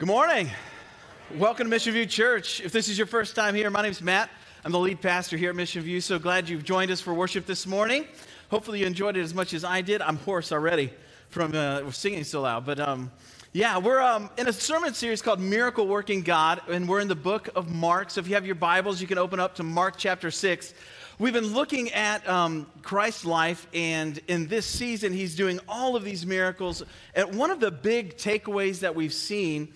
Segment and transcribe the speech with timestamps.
[0.00, 0.48] Good morning.
[1.36, 2.62] Welcome to Mission View Church.
[2.62, 4.30] If this is your first time here, my name is Matt.
[4.64, 6.00] I'm the lead pastor here at Mission View.
[6.00, 8.06] So glad you've joined us for worship this morning.
[8.50, 10.00] Hopefully, you enjoyed it as much as I did.
[10.00, 10.90] I'm hoarse already
[11.28, 12.64] from uh, singing so loud.
[12.64, 13.10] But um,
[13.52, 17.14] yeah, we're um, in a sermon series called Miracle Working God, and we're in the
[17.14, 18.08] book of Mark.
[18.08, 20.72] So if you have your Bibles, you can open up to Mark chapter 6.
[21.18, 26.04] We've been looking at um, Christ's life, and in this season, he's doing all of
[26.04, 26.82] these miracles.
[27.14, 29.74] And one of the big takeaways that we've seen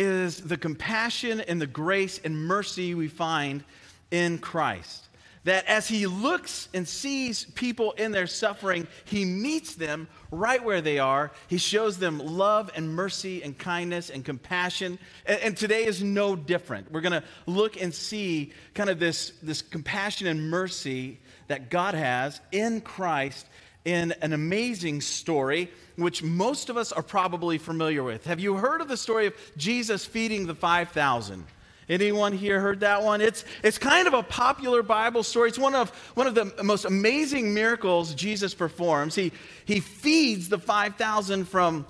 [0.00, 3.62] is the compassion and the grace and mercy we find
[4.10, 5.08] in Christ.
[5.44, 10.80] That as he looks and sees people in their suffering, he meets them right where
[10.80, 11.32] they are.
[11.48, 14.98] He shows them love and mercy and kindness and compassion.
[15.26, 16.90] And, and today is no different.
[16.90, 21.94] We're going to look and see kind of this, this compassion and mercy that God
[21.94, 23.46] has in Christ
[23.84, 28.26] in an amazing story, which most of us are probably familiar with.
[28.26, 31.44] Have you heard of the story of Jesus feeding the 5,000?
[31.88, 33.20] Anyone here heard that one?
[33.20, 35.48] It's, it's kind of a popular Bible story.
[35.48, 39.16] It's one of, one of the most amazing miracles Jesus performs.
[39.16, 39.32] He,
[39.64, 41.84] he feeds the 5,000 from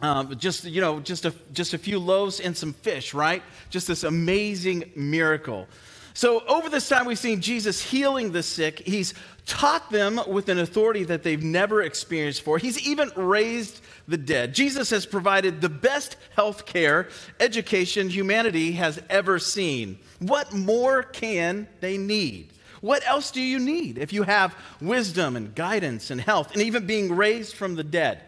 [0.00, 3.42] um, just, you know, just a, just a few loaves and some fish, right?
[3.70, 5.68] Just this amazing miracle.
[6.16, 8.86] So, over this time, we've seen Jesus healing the sick.
[8.86, 9.14] He's
[9.46, 12.58] taught them with an authority that they've never experienced before.
[12.58, 14.54] He's even raised the dead.
[14.54, 17.08] Jesus has provided the best health care,
[17.40, 19.98] education humanity has ever seen.
[20.20, 22.52] What more can they need?
[22.80, 26.86] What else do you need if you have wisdom and guidance and health and even
[26.86, 28.20] being raised from the dead?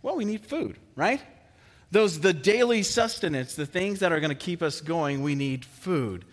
[0.00, 1.20] Well, we need food, right?
[1.90, 5.66] Those the daily sustenance, the things that are going to keep us going, we need
[5.66, 6.24] food.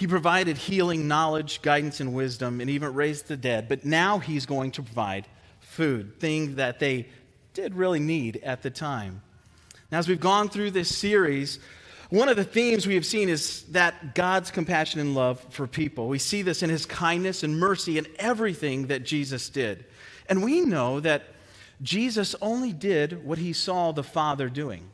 [0.00, 3.68] He provided healing, knowledge, guidance, and wisdom, and even raised the dead.
[3.68, 5.26] But now he's going to provide
[5.60, 7.08] food, thing that they
[7.52, 9.20] did really need at the time.
[9.92, 11.58] Now, as we've gone through this series,
[12.08, 16.08] one of the themes we have seen is that God's compassion and love for people.
[16.08, 19.84] We see this in his kindness and mercy in everything that Jesus did.
[20.30, 21.24] And we know that
[21.82, 24.88] Jesus only did what he saw the Father doing.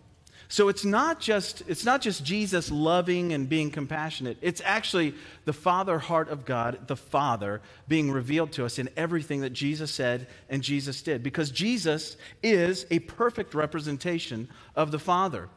[0.49, 4.39] So it's not just it's not just Jesus loving and being compassionate.
[4.41, 5.15] It's actually
[5.45, 9.91] the Father heart of God, the Father being revealed to us in everything that Jesus
[9.91, 15.49] said and Jesus did because Jesus is a perfect representation of the Father.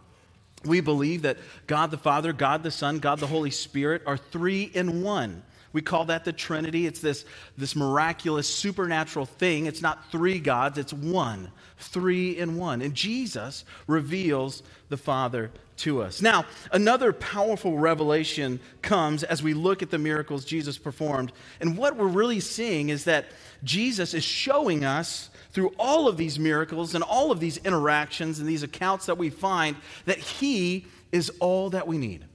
[0.65, 4.63] We believe that God the Father, God the Son, God the Holy Spirit are three
[4.63, 5.43] in one.
[5.71, 6.87] We call that the Trinity.
[6.87, 7.25] It's this,
[7.57, 9.67] this miraculous supernatural thing.
[9.67, 12.81] It's not three gods, it's one, three in one.
[12.81, 16.21] And Jesus reveals the Father to us.
[16.21, 21.31] Now, another powerful revelation comes as we look at the miracles Jesus performed.
[21.61, 23.25] And what we're really seeing is that
[23.63, 28.47] Jesus is showing us through all of these miracles and all of these interactions and
[28.47, 29.75] these accounts that we find
[30.05, 32.25] that He is all that we need.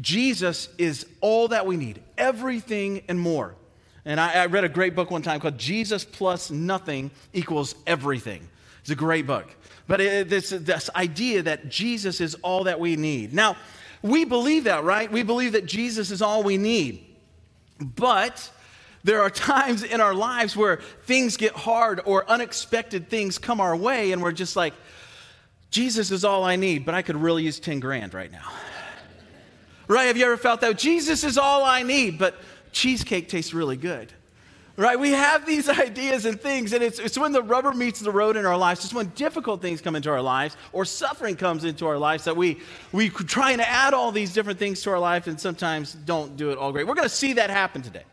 [0.00, 3.54] Jesus is all that we need, everything and more.
[4.04, 8.48] And I, I, read a great book one time called Jesus Plus Nothing Equals Everything.
[8.80, 9.48] It's a great book.
[9.86, 13.32] But it, this, this idea that Jesus is all that we need.
[13.32, 13.56] Now,
[14.02, 15.10] we believe that, right?
[15.10, 17.06] We believe that Jesus is all we need.
[17.80, 18.50] But
[19.04, 23.76] there are times in our lives where things get hard or unexpected things come our
[23.76, 24.74] way, and we're just like,
[25.70, 28.52] Jesus is all I need, but I could really use 10 grand right now.
[29.88, 30.06] Right?
[30.06, 30.78] Have you ever felt that?
[30.78, 32.36] Jesus is all I need, but
[32.72, 34.12] cheesecake tastes really good.
[34.76, 34.98] Right?
[34.98, 38.36] We have these ideas and things, and it's, it's when the rubber meets the road
[38.36, 41.86] in our lives, it's when difficult things come into our lives or suffering comes into
[41.86, 42.60] our lives that we,
[42.92, 46.50] we try and add all these different things to our life and sometimes don't do
[46.50, 46.86] it all great.
[46.86, 48.04] We're going to see that happen today.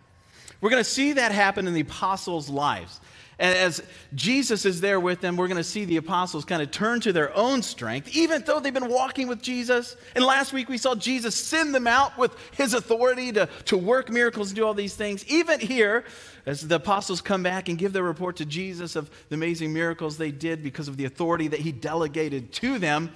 [0.60, 3.02] We're going to see that happen in the apostles' lives.
[3.42, 3.82] And as
[4.14, 7.12] Jesus is there with them, we're going to see the apostles kind of turn to
[7.12, 9.98] their own strength, even though they've been walking with Jesus.
[10.16, 14.12] And last week we saw Jesus send them out with his authority to, to work
[14.12, 15.26] miracles and do all these things.
[15.26, 16.04] Even here,
[16.46, 20.18] as the apostles come back and give their report to Jesus of the amazing miracles
[20.20, 23.12] they did because of the authority that he delegated to them,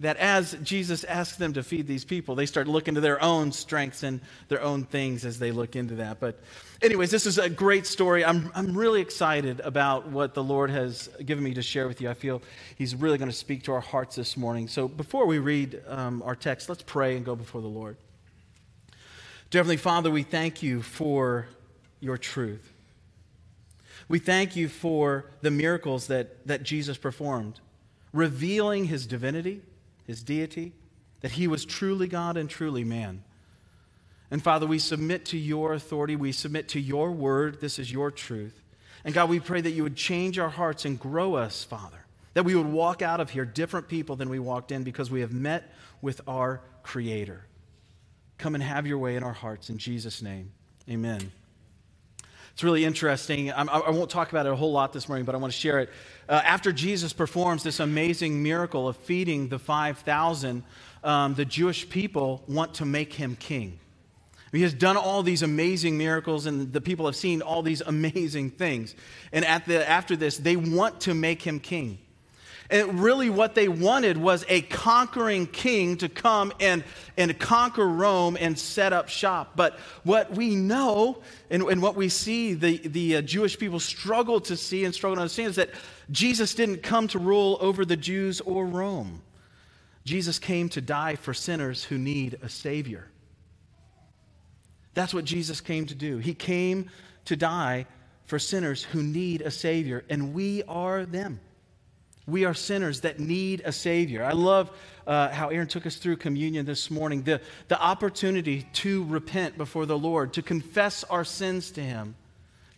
[0.00, 3.52] that as Jesus asks them to feed these people, they start looking to their own
[3.52, 6.18] strengths and their own things as they look into that.
[6.18, 6.40] But,
[6.80, 8.24] anyways, this is a great story.
[8.24, 12.08] I'm, I'm really excited about what the Lord has given me to share with you.
[12.08, 12.40] I feel
[12.76, 14.68] He's really going to speak to our hearts this morning.
[14.68, 17.98] So, before we read um, our text, let's pray and go before the Lord.
[19.50, 21.46] Dear Heavenly Father, we thank you for
[22.00, 22.72] your truth.
[24.08, 27.60] We thank you for the miracles that, that Jesus performed,
[28.12, 29.60] revealing his divinity
[30.10, 30.72] his deity,
[31.20, 33.22] that he was truly God and truly man.
[34.30, 36.16] And Father, we submit to your authority.
[36.16, 37.60] We submit to your word.
[37.60, 38.60] This is your truth.
[39.04, 42.04] And God, we pray that you would change our hearts and grow us, Father,
[42.34, 45.20] That we would walk out of here different people than we walked in because we
[45.20, 45.72] have met
[46.02, 47.44] with our Creator.
[48.38, 50.52] Come and have your way in our hearts in Jesus' name.
[50.88, 51.30] Amen.
[52.60, 53.50] It's really interesting.
[53.50, 55.50] I'm, I will not talk about it a whole lot this morning, but I want
[55.50, 55.88] to share it.
[56.28, 60.62] Uh, after Jesus performs this amazing miracle of feeding the 5,000,
[61.02, 63.80] um, the Jewish people want to make him king.
[64.52, 68.50] He has done all these amazing miracles, and the people have seen all these amazing
[68.50, 68.94] things.
[69.32, 71.98] And at the, after this, they want to make him king.
[72.70, 76.84] And really, what they wanted was a conquering king to come and,
[77.16, 79.52] and conquer Rome and set up shop.
[79.56, 81.18] But what we know
[81.50, 85.16] and, and what we see the, the uh, Jewish people struggle to see and struggle
[85.16, 85.70] to understand is that
[86.12, 89.22] Jesus didn't come to rule over the Jews or Rome.
[90.04, 93.08] Jesus came to die for sinners who need a Savior.
[94.94, 96.18] That's what Jesus came to do.
[96.18, 96.88] He came
[97.24, 97.86] to die
[98.26, 101.40] for sinners who need a Savior, and we are them.
[102.30, 104.24] We are sinners that need a Savior.
[104.24, 104.70] I love
[105.06, 109.86] uh, how Aaron took us through communion this morning the, the opportunity to repent before
[109.86, 112.14] the Lord, to confess our sins to Him,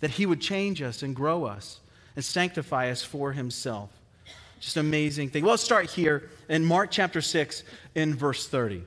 [0.00, 1.80] that He would change us and grow us
[2.16, 3.90] and sanctify us for Himself.
[4.60, 5.42] Just an amazing thing.
[5.42, 7.64] Well, let's start here in Mark chapter 6
[7.94, 8.84] in verse 30.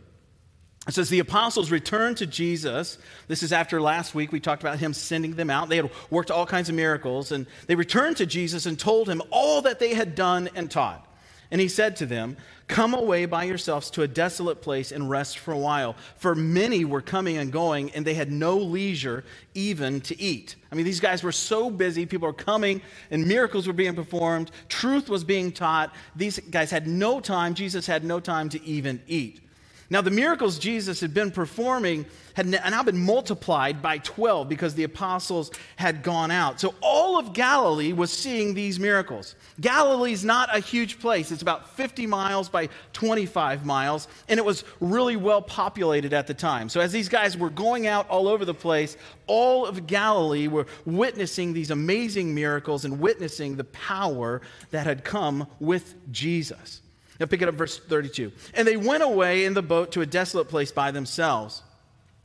[0.88, 3.00] It says the apostles returned to Jesus.
[3.28, 5.68] This is after last week we talked about him sending them out.
[5.68, 9.22] They had worked all kinds of miracles, and they returned to Jesus and told him
[9.32, 11.08] all that they had done and taught.
[11.52, 12.38] And he said to them,
[12.68, 15.96] Come away by yourselves to a desolate place and rest for a while.
[16.18, 19.24] For many were coming and going, and they had no leisure
[19.54, 20.56] even to eat.
[20.72, 22.08] I mean, these guys were so busy.
[22.08, 24.50] People were coming, and miracles were being performed.
[24.68, 25.94] Truth was being taught.
[26.16, 27.54] These guys had no time.
[27.54, 29.42] Jesus had no time to even eat.
[29.90, 32.06] Now, the miracles Jesus had been performing
[32.36, 36.60] had now been multiplied by 12 because the apostles had gone out.
[36.60, 39.36] So all of Galilee was seeing these miracles.
[39.62, 44.66] Galilee's not a huge place, it's about 50 miles by 25 miles, and it was
[44.82, 46.68] really well populated at the time.
[46.68, 48.98] So as these guys were going out all over the place,
[49.28, 54.42] all of Galilee were witnessing these amazing miracles and witnessing the power
[54.72, 56.82] that had come with Jesus.
[57.20, 58.32] Now pick it up, verse 32.
[58.54, 61.64] And they went away in the boat to a desolate place by themselves.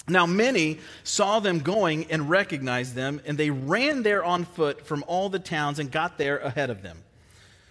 [0.08, 5.04] Now many saw them going and recognized them, and they ran there on foot from
[5.06, 6.98] all the towns and got there ahead of them.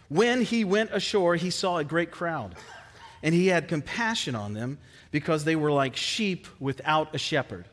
[0.07, 2.55] When he went ashore, he saw a great crowd,
[3.21, 4.77] and he had compassion on them
[5.11, 7.65] because they were like sheep without a shepherd.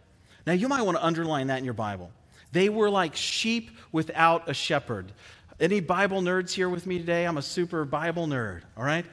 [0.46, 2.10] Now you might want to underline that in your Bible.
[2.52, 5.12] They were like sheep without a shepherd.
[5.58, 7.26] Any Bible nerds here with me today?
[7.26, 9.06] I'm a super Bible nerd, all right?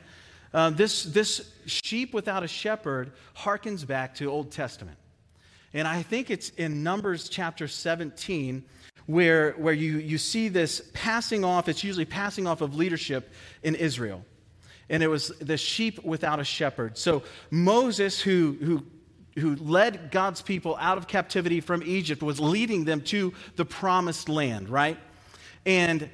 [0.54, 4.98] Uh, this, this sheep without a shepherd harkens back to Old Testament.
[5.74, 8.64] And I think it's in Numbers chapter 17
[9.06, 13.32] where, where you, you see this passing off, it's usually passing off of leadership
[13.64, 14.24] in Israel.
[14.90, 16.98] And it was the sheep without a shepherd.
[16.98, 18.86] So Moses, who, who,
[19.40, 24.30] who led God's people out of captivity from Egypt, was leading them to the promised
[24.30, 24.98] land, right?
[25.66, 26.10] And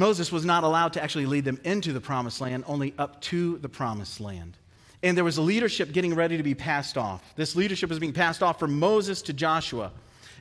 [0.00, 3.58] Moses was not allowed to actually lead them into the promised land, only up to
[3.58, 4.56] the promised land.
[5.02, 7.22] And there was a leadership getting ready to be passed off.
[7.36, 9.92] This leadership was being passed off from Moses to Joshua.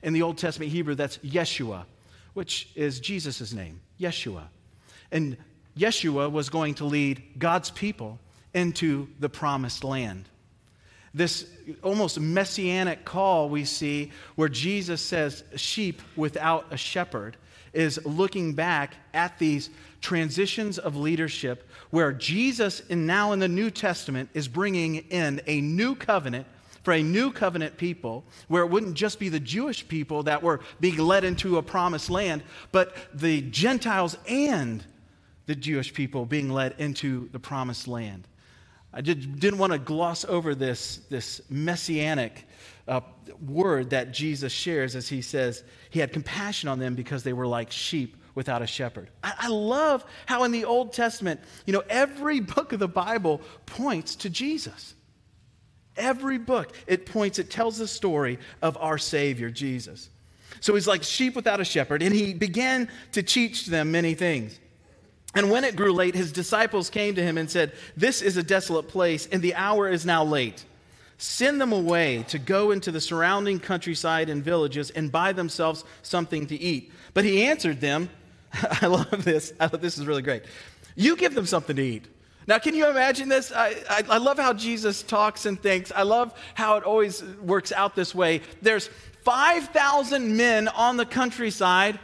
[0.02, 1.84] In the Old Testament Hebrew, that's Yeshua,
[2.34, 4.44] which is Jesus' name, Yeshua.
[5.12, 5.36] And
[5.78, 8.18] Yeshua was going to lead God's people
[8.54, 10.24] into the promised land.
[11.14, 11.46] This
[11.84, 17.36] almost messianic call we see where Jesus says, sheep without a shepherd
[17.74, 19.70] is looking back at these
[20.02, 25.96] transitions of leadership where Jesus, now in the New Testament, is bringing in a new
[25.96, 26.48] covenant
[26.84, 30.62] for a new covenant people where it wouldn't just be the Jewish people that were
[30.80, 34.84] being led into a promised land, but the Gentiles and
[35.46, 38.28] the Jewish people being led into the promised land.
[38.94, 42.48] I did, didn't want to gloss over this, this messianic
[42.90, 43.02] uh,
[43.46, 47.48] word that Jesus shares as he says he had compassion on them because they were
[47.48, 49.10] like sheep without a shepherd.
[49.24, 53.42] I, I love how in the Old Testament, you know, every book of the Bible
[53.66, 54.96] points to Jesus.
[55.96, 60.10] Every book, it points, it tells the story of our Savior, Jesus.
[60.62, 64.60] So he's like sheep without a shepherd, and he began to teach them many things.
[65.36, 68.44] And when it grew late, his disciples came to him and said, This is a
[68.44, 70.66] desolate place, and the hour is now late.
[71.22, 76.48] Send them away to go into the surrounding countryside and villages and buy themselves something
[76.48, 76.94] to eat.
[77.14, 78.10] But he answered them,
[78.82, 79.52] I love this.
[79.60, 80.44] I love, this is really great.
[80.96, 82.08] You give them something to eat.
[82.48, 83.52] Now, can you imagine this?
[83.52, 85.92] I, I, I love how Jesus talks and thinks.
[85.92, 88.42] I love how it always works out this way.
[88.62, 88.90] There's
[89.26, 92.00] 5,000 men on the countryside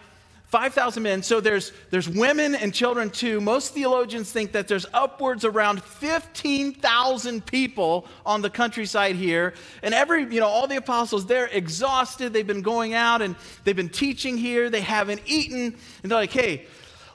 [0.55, 1.21] 5,000 men.
[1.21, 3.41] So there's, there's women and children too.
[3.41, 9.53] Most theologians think that there's upwards around 15,000 people on the countryside here.
[9.83, 12.31] And every, you know, all the apostles, they're exhausted.
[12.31, 13.35] They've been going out and
[13.65, 14.69] they've been teaching here.
[14.69, 15.75] They haven't eaten.
[16.03, 16.67] And they're like, hey,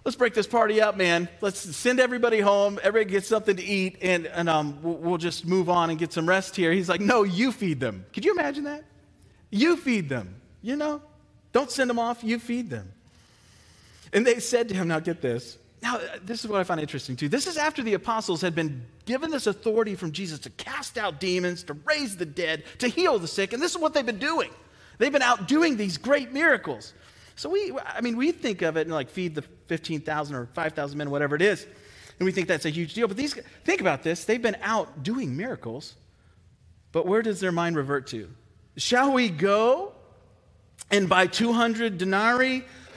[0.04, 1.26] let's break this party up, man.
[1.40, 2.78] Let's send everybody home.
[2.82, 6.28] Everybody gets something to eat and, and um, we'll just move on and get some
[6.28, 6.72] rest here.
[6.72, 8.04] He's like, no, you feed them.
[8.12, 8.84] Could you imagine that?
[9.48, 11.00] You feed them, you know?
[11.52, 12.92] Don't send them off, you feed them.
[14.12, 15.58] And they said to him, Now get this.
[15.82, 17.28] Now, uh, this is what I find interesting too.
[17.28, 21.20] This is after the apostles had been given this authority from Jesus to cast out
[21.20, 23.52] demons, to raise the dead, to heal the sick.
[23.52, 24.50] And this is what they've been doing.
[24.98, 26.92] They've been out doing these great miracles.
[27.36, 30.98] So we, I mean, we think of it and like feed the 15,000 or 5,000
[30.98, 31.66] men, whatever it is.
[32.18, 33.08] And we think that's a huge deal.
[33.08, 33.32] But these,
[33.64, 34.26] think about this.
[34.26, 35.94] They've been out doing miracles.
[36.92, 38.28] But where does their mind revert to?
[38.76, 39.92] Shall we go
[40.90, 42.64] and buy 200 denarii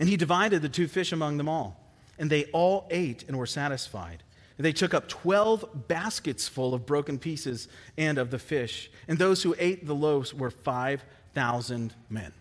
[0.00, 1.88] And he divided the two fish among them all
[2.18, 4.22] and they all ate and were satisfied.
[4.56, 8.90] And they took up 12 baskets full of broken pieces and of the fish.
[9.06, 12.32] And those who ate the loaves were 5,000 men.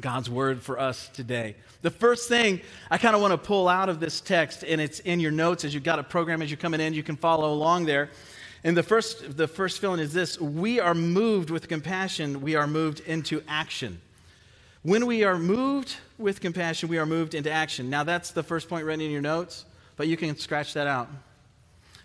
[0.00, 1.56] God's word for us today.
[1.80, 2.60] The first thing
[2.90, 5.64] I kind of want to pull out of this text, and it's in your notes
[5.64, 8.10] as you've got a program as you're coming in, you can follow along there.
[8.64, 12.66] And the first, the first feeling is this we are moved with compassion, we are
[12.66, 14.00] moved into action.
[14.82, 17.88] When we are moved with compassion, we are moved into action.
[17.88, 19.64] Now, that's the first point written in your notes,
[19.96, 21.08] but you can scratch that out.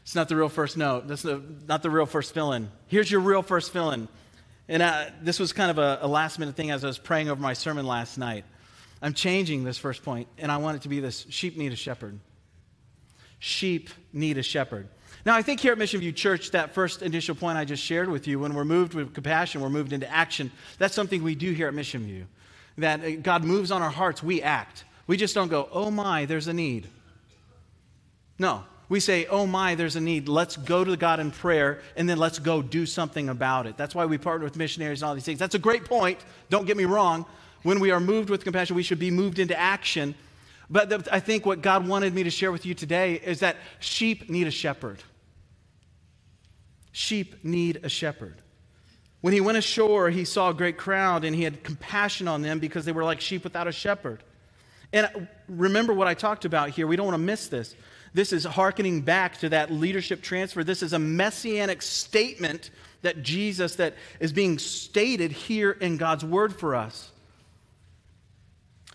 [0.04, 1.08] It's not the real first note.
[1.08, 2.70] That's not the real first fill in.
[2.86, 4.08] Here's your real first fill in.
[4.70, 7.30] And uh, this was kind of a, a last minute thing as I was praying
[7.30, 8.46] over my sermon last night.
[9.02, 11.76] I'm changing this first point, and I want it to be this sheep need a
[11.76, 12.20] shepherd.
[13.40, 14.88] Sheep need a shepherd.
[15.26, 18.08] Now, I think here at Mission View Church, that first initial point I just shared
[18.08, 20.52] with you, when we're moved with compassion, we're moved into action.
[20.78, 22.28] That's something we do here at Mission View
[22.78, 24.86] that uh, God moves on our hearts, we act.
[25.08, 26.88] We just don't go, oh my, there's a need.
[28.40, 30.30] No, we say, oh my, there's a need.
[30.30, 33.78] Let's go to God in prayer and then let's go do something about it.
[33.78, 35.40] That's why we partner with missionaries and all these things.
[35.40, 36.20] That's a great point.
[36.50, 37.26] Don't get me wrong.
[37.64, 40.16] When we are moved with compassion, we should be moved into action.
[40.70, 44.30] But I think what God wanted me to share with you today is that sheep
[44.30, 45.04] need a shepherd.
[46.92, 48.42] Sheep need a shepherd.
[49.28, 52.60] When he went ashore, he saw a great crowd and he had compassion on them
[52.60, 54.24] because they were like sheep without a shepherd.
[54.94, 56.88] And remember what I talked about here.
[56.88, 57.76] We don't want to miss this.
[58.14, 60.64] This is hearkening back to that leadership transfer.
[60.64, 62.70] This is a messianic statement
[63.02, 67.12] that Jesus that is being stated here in God's word for us.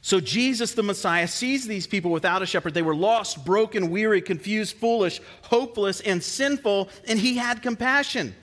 [0.01, 2.73] So Jesus the Messiah sees these people without a shepherd.
[2.73, 8.35] They were lost, broken, weary, confused, foolish, hopeless, and sinful, and he had compassion.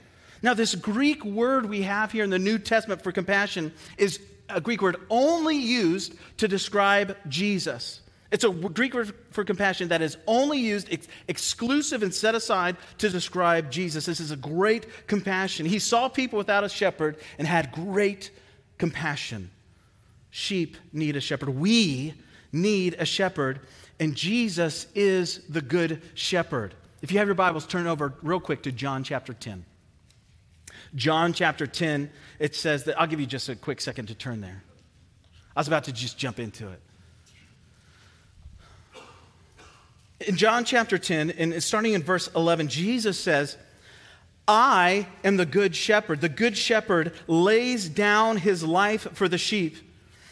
[0.42, 4.60] Now, this Greek word we have here in the New Testament for compassion is a
[4.60, 8.00] Greek word only used to describe Jesus.
[8.30, 12.76] It's a Greek word for compassion that is only used ex- exclusive and set aside
[12.98, 14.06] to describe Jesus.
[14.06, 15.66] This is a great compassion.
[15.66, 18.30] He saw people without a shepherd and had great
[18.78, 19.50] compassion.
[20.30, 21.48] Sheep need a shepherd.
[21.48, 22.14] We
[22.52, 23.60] need a shepherd,
[23.98, 26.74] and Jesus is the good shepherd.
[27.02, 29.64] If you have your Bibles, turn over real quick to John chapter 10.
[30.94, 34.40] John chapter 10, it says that, I'll give you just a quick second to turn
[34.40, 34.62] there.
[35.54, 36.80] I was about to just jump into it.
[40.28, 43.56] In John chapter 10, and starting in verse 11, Jesus says,
[44.46, 46.20] I am the good shepherd.
[46.20, 49.76] The good shepherd lays down his life for the sheep.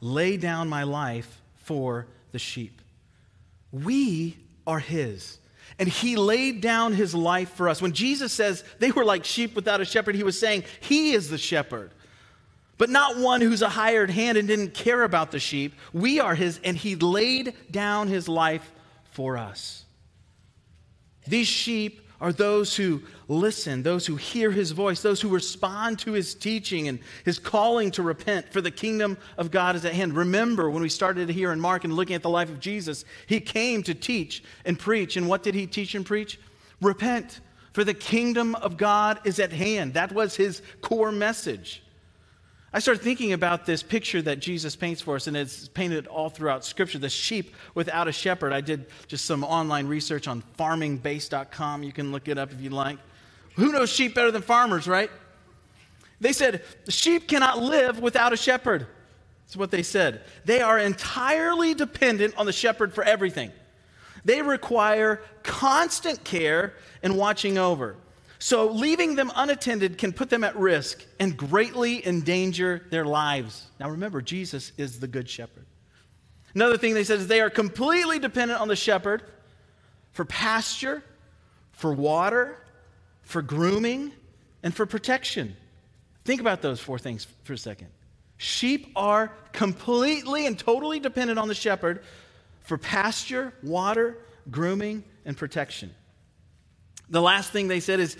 [0.00, 2.80] lay down my life for the sheep.
[3.72, 5.38] We are his.
[5.78, 7.80] And he laid down his life for us.
[7.80, 11.30] When Jesus says they were like sheep without a shepherd, he was saying he is
[11.30, 11.92] the shepherd,
[12.76, 15.74] but not one who's a hired hand and didn't care about the sheep.
[15.92, 18.70] We are his, and he laid down his life
[19.12, 19.84] for us.
[21.26, 26.12] These sheep are those who listen, those who hear his voice, those who respond to
[26.12, 30.14] his teaching and his calling to repent, for the kingdom of God is at hand.
[30.14, 33.40] Remember when we started here in Mark and looking at the life of Jesus, he
[33.40, 35.16] came to teach and preach.
[35.16, 36.38] And what did he teach and preach?
[36.82, 37.40] Repent,
[37.72, 39.94] for the kingdom of God is at hand.
[39.94, 41.82] That was his core message.
[42.72, 46.30] I started thinking about this picture that Jesus paints for us, and it's painted all
[46.30, 48.52] throughout Scripture the sheep without a shepherd.
[48.52, 51.82] I did just some online research on farmingbase.com.
[51.82, 52.98] You can look it up if you'd like.
[53.56, 55.10] Who knows sheep better than farmers, right?
[56.20, 58.86] They said, the sheep cannot live without a shepherd.
[59.46, 60.22] That's what they said.
[60.44, 63.50] They are entirely dependent on the shepherd for everything.
[64.24, 67.96] They require constant care and watching over.
[68.42, 73.66] So, leaving them unattended can put them at risk and greatly endanger their lives.
[73.78, 75.66] Now, remember, Jesus is the good shepherd.
[76.54, 79.22] Another thing they said is they are completely dependent on the shepherd
[80.12, 81.04] for pasture,
[81.72, 82.56] for water,
[83.22, 84.10] for grooming,
[84.62, 85.54] and for protection.
[86.24, 87.88] Think about those four things for a second.
[88.38, 92.02] Sheep are completely and totally dependent on the shepherd
[92.62, 94.16] for pasture, water,
[94.50, 95.94] grooming, and protection.
[97.10, 98.16] The last thing they said is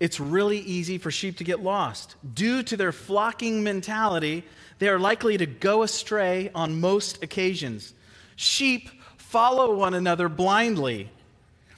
[0.00, 2.16] it's really easy for sheep to get lost.
[2.34, 4.44] Due to their flocking mentality,
[4.78, 7.92] they are likely to go astray on most occasions.
[8.36, 11.10] Sheep follow one another blindly.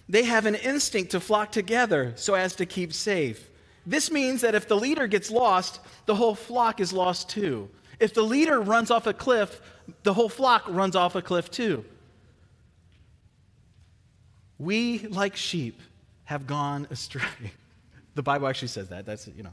[0.08, 3.48] They have an instinct to flock together so as to keep safe.
[3.84, 7.68] This means that if the leader gets lost, the whole flock is lost too.
[7.98, 9.60] If the leader runs off a cliff,
[10.04, 11.84] the whole flock runs off a cliff too.
[14.58, 15.80] We, like sheep,
[16.32, 17.22] have gone astray.
[18.14, 19.06] The Bible actually says that.
[19.06, 19.52] That's, you know.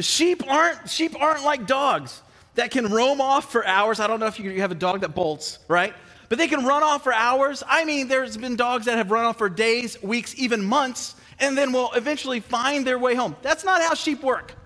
[0.00, 2.20] Sheep aren't, sheep aren't like dogs
[2.56, 4.00] that can roam off for hours.
[4.00, 5.94] I don't know if you, have a dog that bolts, right?
[6.28, 7.62] But they can run off for hours.
[7.68, 11.56] I mean, there's been dogs that have run off for days, weeks, even months, and
[11.56, 13.36] then will eventually find their way home.
[13.42, 14.56] That's not how sheep work.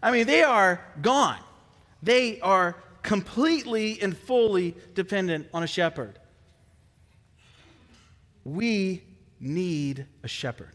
[0.00, 1.40] I mean, they are gone.
[2.00, 6.16] They are completely and fully dependent on a shepherd.
[8.44, 9.02] We
[9.40, 10.72] need a shepherd.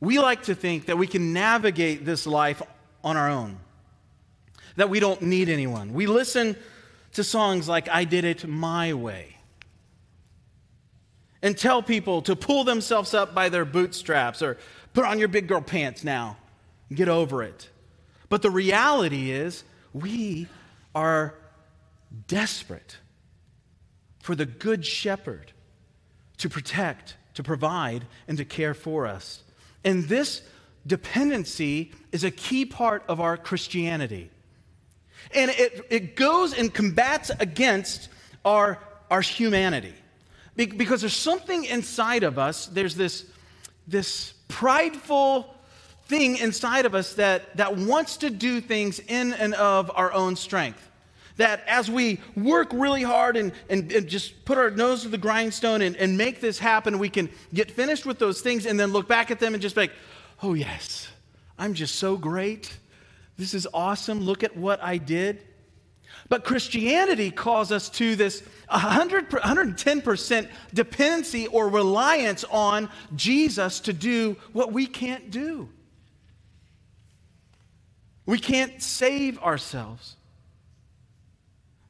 [0.00, 2.62] We like to think that we can navigate this life
[3.02, 3.58] on our own,
[4.76, 5.92] that we don't need anyone.
[5.92, 6.56] We listen
[7.12, 9.36] to songs like I Did It My Way
[11.42, 14.58] and tell people to pull themselves up by their bootstraps or
[14.92, 16.36] put on your big girl pants now,
[16.92, 17.70] get over it.
[18.28, 20.48] But the reality is, we
[20.94, 21.34] are
[22.26, 22.98] desperate
[24.20, 25.52] for the good shepherd
[26.38, 29.44] to protect to provide, and to care for us.
[29.84, 30.42] And this
[30.84, 34.28] dependency is a key part of our Christianity.
[35.32, 38.08] And it, it goes and combats against
[38.44, 39.94] our, our humanity.
[40.56, 43.24] Be, because there's something inside of us, there's this,
[43.86, 45.54] this prideful
[46.06, 50.34] thing inside of us that, that wants to do things in and of our own
[50.34, 50.87] strength
[51.38, 55.18] that as we work really hard and, and, and, just put our nose to the
[55.18, 58.92] grindstone and, and make this happen, we can get finished with those things and then
[58.92, 59.92] look back at them and just be like,
[60.42, 61.08] oh, yes,
[61.58, 62.76] I'm just so great.
[63.38, 64.20] This is awesome.
[64.20, 65.44] Look at what I did.
[66.28, 74.36] But Christianity calls us to this 100, 110% dependency or reliance on Jesus to do
[74.52, 75.68] what we can't do.
[78.26, 80.16] We can't save ourselves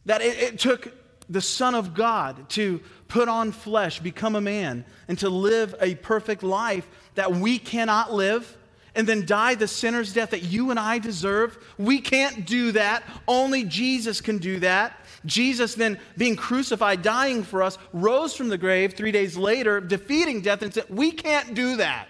[0.08, 0.90] that it, it took
[1.28, 5.96] the Son of God to put on flesh, become a man, and to live a
[5.96, 8.56] perfect life that we cannot live,
[8.94, 11.58] and then die the sinner's death that you and I deserve.
[11.76, 13.02] We can't do that.
[13.28, 14.98] Only Jesus can do that.
[15.26, 20.40] Jesus, then being crucified, dying for us, rose from the grave three days later, defeating
[20.40, 22.08] death, and said, We can't do that.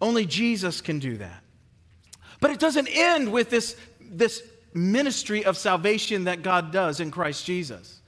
[0.00, 1.44] Only Jesus can do that.
[2.40, 4.42] But it doesn't end with this, this
[4.74, 7.98] ministry of salvation that God does in Christ Jesus.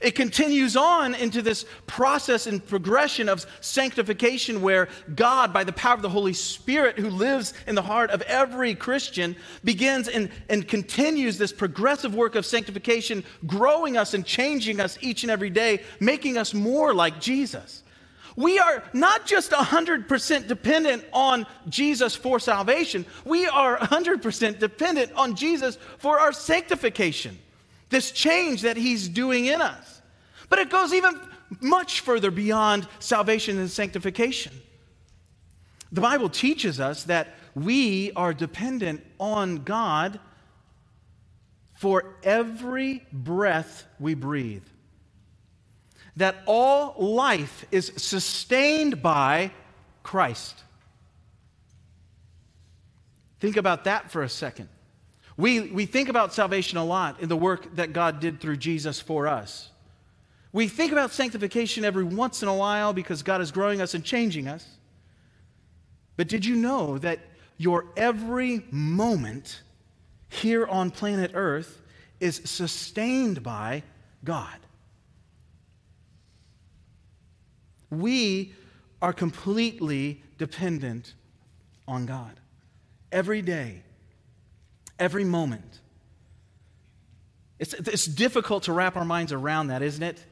[0.00, 5.94] It continues on into this process and progression of sanctification where God, by the power
[5.94, 10.68] of the Holy Spirit who lives in the heart of every Christian, begins and, and
[10.68, 15.82] continues this progressive work of sanctification, growing us and changing us each and every day,
[15.98, 17.82] making us more like Jesus.
[18.38, 25.34] We are not just 100% dependent on Jesus for salvation, we are 100% dependent on
[25.34, 27.36] Jesus for our sanctification,
[27.88, 30.02] this change that He's doing in us.
[30.48, 31.20] But it goes even
[31.60, 34.52] much further beyond salvation and sanctification.
[35.90, 40.20] The Bible teaches us that we are dependent on God
[41.74, 44.62] for every breath we breathe.
[46.18, 49.52] That all life is sustained by
[50.02, 50.62] Christ.
[53.38, 54.68] Think about that for a second.
[55.36, 59.00] We, we think about salvation a lot in the work that God did through Jesus
[59.00, 59.70] for us.
[60.52, 64.02] We think about sanctification every once in a while because God is growing us and
[64.02, 64.66] changing us.
[66.16, 67.20] But did you know that
[67.58, 69.62] your every moment
[70.28, 71.80] here on planet Earth
[72.18, 73.84] is sustained by
[74.24, 74.58] God?
[77.90, 78.54] We
[79.00, 81.14] are completely dependent
[81.86, 82.38] on God
[83.10, 83.82] every day,
[84.98, 85.80] every moment.
[87.58, 90.24] It's, it's difficult to wrap our minds around that, isn't it?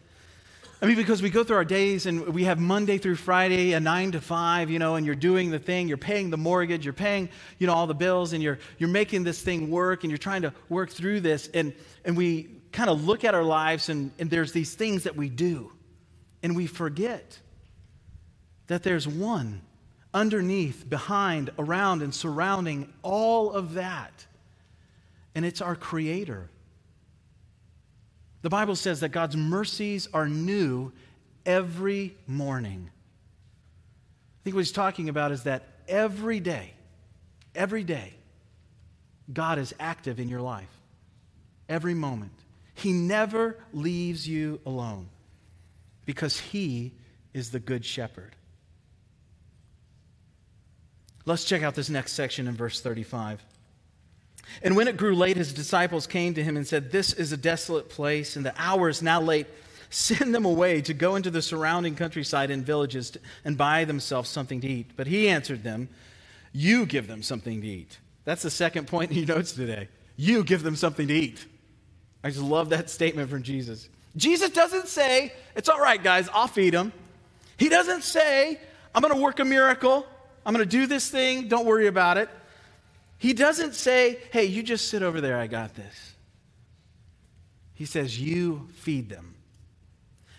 [0.81, 3.81] I mean, because we go through our days and we have Monday through Friday, a
[3.81, 6.92] nine to five, you know, and you're doing the thing, you're paying the mortgage, you're
[6.92, 10.19] paying, you know, all the bills, and you're, you're making this thing work and you're
[10.19, 11.49] trying to work through this.
[11.55, 11.73] And,
[12.05, 15.31] and we kind of look at our lives and, and there's these things that we
[15.31, 15.73] do,
[16.42, 17.40] and we forget
[18.66, 19.62] that there's one
[20.12, 24.26] underneath, behind, around, and surrounding all of that.
[25.35, 26.48] And it's our Creator.
[28.42, 30.92] The Bible says that God's mercies are new
[31.44, 32.88] every morning.
[32.88, 36.72] I think what he's talking about is that every day,
[37.55, 38.14] every day,
[39.33, 40.70] God is active in your life.
[41.68, 42.33] Every moment.
[42.74, 45.09] He never leaves you alone
[46.05, 46.92] because he
[47.35, 48.37] is the good shepherd.
[51.27, 53.45] Let's check out this next section in verse 35.
[54.62, 57.37] And when it grew late, his disciples came to him and said, This is a
[57.37, 59.49] desolate place, and the hour is now late.
[59.91, 64.61] Send them away to go into the surrounding countryside and villages and buy themselves something
[64.61, 64.93] to eat.
[64.97, 65.89] But he answered them,
[66.53, 67.99] You give them something to eat.
[68.25, 69.89] That's the second point in your notes today.
[70.17, 71.45] You give them something to eat.
[72.25, 73.89] I just love that statement from Jesus.
[74.17, 76.93] Jesus doesn't say, It's all right, guys, I'll feed them.
[77.57, 78.61] He doesn't say,
[78.95, 80.07] I'm going to work a miracle.
[80.46, 81.48] I'm going to do this thing.
[81.48, 82.30] Don't worry about it.
[83.18, 85.37] He doesn't say, hey, you just sit over there.
[85.38, 86.14] I got this.
[87.74, 89.35] He says, you feed them.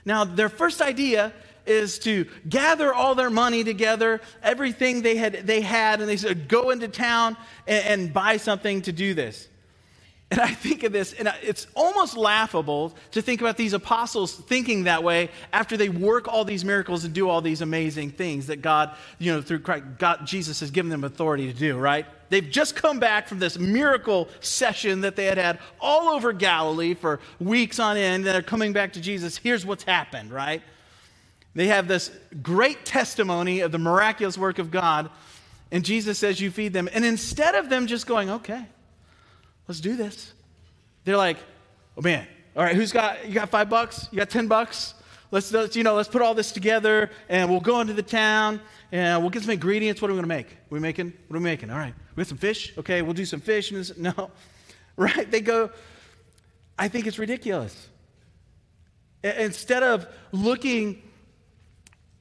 [0.05, 1.33] Now, their first idea
[1.65, 6.47] is to gather all their money together, everything they had, they had and they said,
[6.47, 7.35] go into town
[7.67, 9.49] and, and buy something to do this.
[10.29, 14.83] And I think of this, and it's almost laughable to think about these apostles thinking
[14.83, 18.61] that way after they work all these miracles and do all these amazing things that
[18.61, 22.05] God, you know, through Christ, God, Jesus has given them authority to do, right?
[22.27, 26.93] They've just come back from this miracle session that they had had all over Galilee
[26.93, 28.25] for weeks on end.
[28.25, 29.37] They're coming back to Jesus.
[29.37, 30.61] Here's what's happened, right?
[31.55, 32.11] They have this
[32.43, 35.09] great testimony of the miraculous work of God.
[35.71, 36.89] And Jesus says, You feed them.
[36.91, 38.65] And instead of them just going, Okay,
[39.67, 40.33] let's do this.
[41.03, 41.37] They're like,
[41.97, 44.07] oh man, all right, who's got, you got five bucks?
[44.11, 44.93] You got 10 bucks?
[45.29, 48.61] Let's, let's, you know, let's put all this together and we'll go into the town
[48.91, 50.01] and we'll get some ingredients.
[50.01, 50.51] What are we going to make?
[50.51, 51.13] Are we making?
[51.27, 51.69] What are we making?
[51.69, 52.73] All right, we have some fish.
[52.77, 53.71] Okay, we'll do some fish.
[53.97, 54.31] No,
[54.95, 55.29] right?
[55.29, 55.69] They go,
[56.79, 57.89] I think it's ridiculous.
[59.23, 61.01] Instead of looking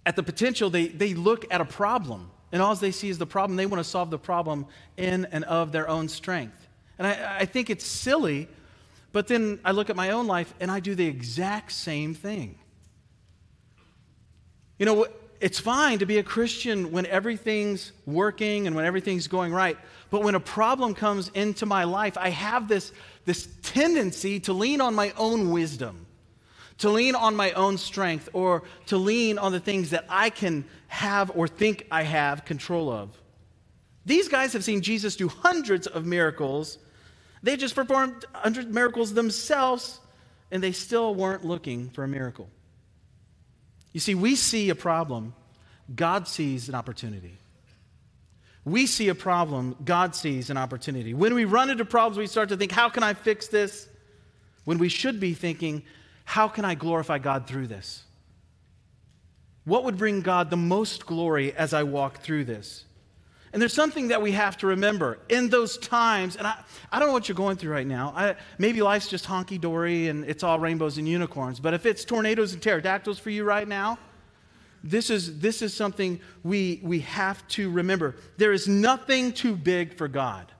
[0.04, 2.30] at the potential, they, they look at a problem.
[2.52, 3.56] And all they see is the problem.
[3.56, 6.65] They want to solve the problem in and of their own strength.
[6.98, 8.48] And I, I think it's silly,
[9.12, 12.58] but then I look at my own life and I do the exact same thing.
[14.78, 15.06] You know,
[15.40, 19.76] it's fine to be a Christian when everything's working and when everything's going right.
[20.10, 22.92] But when a problem comes into my life, I have this,
[23.24, 26.06] this tendency to lean on my own wisdom,
[26.78, 30.64] to lean on my own strength, or to lean on the things that I can
[30.88, 33.10] have or think I have control of.
[34.06, 36.78] These guys have seen Jesus do hundreds of miracles
[37.46, 40.00] they just performed 100 miracles themselves,
[40.50, 42.48] and they still weren't looking for a miracle.
[43.92, 45.32] You see, we see a problem,
[45.94, 47.36] God sees an opportunity.
[48.64, 51.14] We see a problem, God sees an opportunity.
[51.14, 53.88] When we run into problems, we start to think, how can I fix this?
[54.64, 55.84] When we should be thinking,
[56.24, 58.02] how can I glorify God through this?
[59.64, 62.84] What would bring God the most glory as I walk through this?
[63.56, 67.08] And there's something that we have to remember in those times, and I, I don't
[67.08, 68.12] know what you're going through right now.
[68.14, 72.04] I, maybe life's just honky dory and it's all rainbows and unicorns, but if it's
[72.04, 73.98] tornadoes and pterodactyls for you right now,
[74.84, 78.16] this is, this is something we, we have to remember.
[78.36, 80.52] There is nothing too big for God.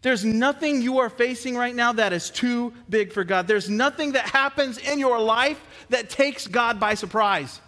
[0.00, 3.46] There's nothing you are facing right now that is too big for God.
[3.46, 7.60] There's nothing that happens in your life that takes God by surprise.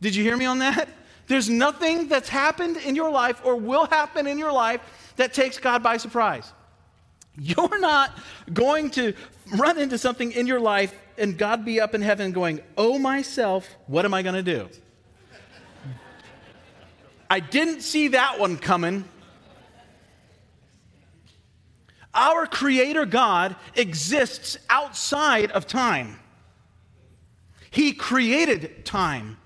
[0.00, 0.88] Did you hear me on that?
[1.26, 4.80] There's nothing that's happened in your life or will happen in your life
[5.16, 6.52] that takes God by surprise.
[7.38, 8.16] You're not
[8.52, 9.14] going to
[9.56, 13.68] run into something in your life and God be up in heaven going, Oh, myself,
[13.86, 14.68] what am I going to do?
[17.30, 19.04] I didn't see that one coming.
[22.14, 26.20] Our Creator God exists outside of time.
[27.70, 29.36] He created time,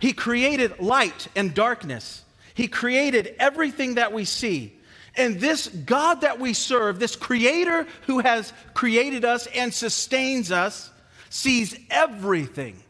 [0.00, 4.74] He created light and darkness, He created everything that we see.
[5.16, 10.90] And this God that we serve, this Creator who has created us and sustains us,
[11.28, 12.80] sees everything.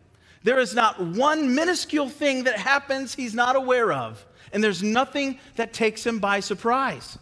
[0.43, 5.39] There is not one minuscule thing that happens He's not aware of, and there's nothing
[5.57, 7.19] that takes Him by surprise.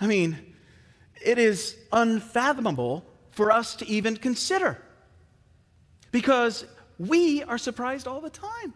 [0.00, 0.38] I mean,
[1.24, 4.78] it is unfathomable for us to even consider
[6.12, 6.64] because
[6.98, 8.74] we are surprised all the time.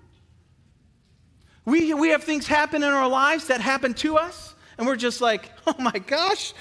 [1.65, 5.21] We, we have things happen in our lives that happen to us, and we're just
[5.21, 6.55] like, oh my gosh,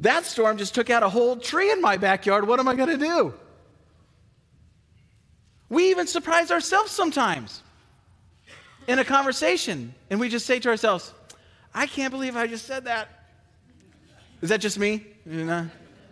[0.00, 2.46] that storm just took out a whole tree in my backyard.
[2.46, 3.34] What am I going to do?
[5.68, 7.62] We even surprise ourselves sometimes
[8.88, 11.14] in a conversation, and we just say to ourselves,
[11.72, 13.08] I can't believe I just said that.
[14.42, 15.06] Is that just me?
[15.24, 15.68] You know?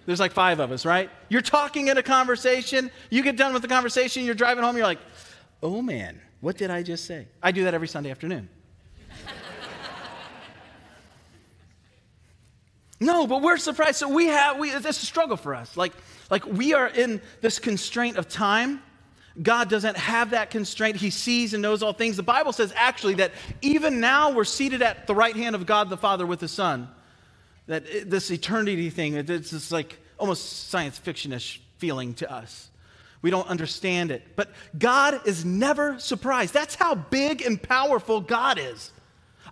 [0.08, 1.10] There's like five of us, right?
[1.28, 2.90] You're talking in a conversation.
[3.10, 5.00] You get done with the conversation, you're driving home, you're like,
[5.62, 7.28] oh man, what did I just say?
[7.42, 8.48] I do that every Sunday afternoon.
[13.00, 13.96] no, but we're surprised.
[13.96, 15.76] So we have, we, it's a struggle for us.
[15.76, 15.92] Like,
[16.30, 18.80] like we are in this constraint of time.
[19.42, 20.96] God doesn't have that constraint.
[20.96, 22.16] He sees and knows all things.
[22.16, 25.90] The Bible says actually that even now we're seated at the right hand of God
[25.90, 26.88] the Father with the Son
[27.68, 32.70] that this eternity thing, it's just like almost science fictionish feeling to us.
[33.22, 34.22] We don't understand it.
[34.36, 36.54] But God is never surprised.
[36.54, 38.92] That's how big and powerful God is.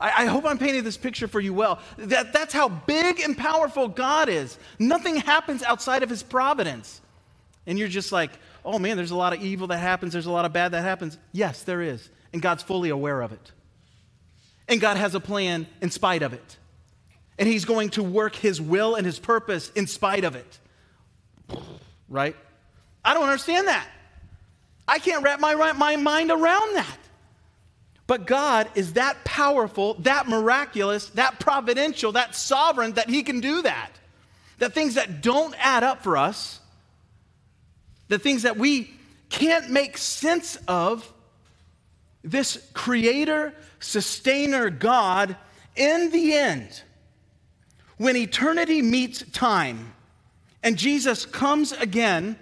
[0.00, 1.80] I, I, hope I'm painting this picture for you well.
[1.96, 4.58] That, that's how big and powerful God is.
[4.78, 7.00] Nothing happens outside of his providence.
[7.66, 8.30] And you're just like,
[8.64, 10.82] oh man, there's a lot of evil that happens, there's a lot of bad that
[10.82, 11.18] happens.
[11.32, 12.08] Yes, there is.
[12.32, 13.52] And God's fully aware of it.
[14.68, 16.58] And God has a plan in spite of it
[17.38, 20.58] and he's going to work his will and his purpose in spite of it.
[22.08, 22.36] Right?
[23.04, 23.86] I don't understand that.
[24.88, 26.98] I can't wrap my, my mind around that.
[28.06, 33.62] But God is that powerful, that miraculous, that providential, that sovereign that he can do
[33.62, 33.90] that.
[34.58, 36.60] That things that don't add up for us,
[38.08, 38.94] the things that we
[39.28, 41.12] can't make sense of,
[42.22, 45.36] this creator, sustainer God,
[45.74, 46.82] in the end,
[47.96, 49.94] when eternity meets time
[50.62, 52.38] and Jesus comes again,